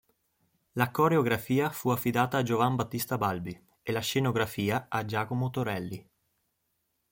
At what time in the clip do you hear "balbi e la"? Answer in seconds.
3.19-3.99